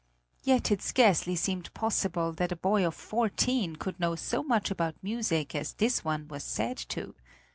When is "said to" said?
6.43-7.13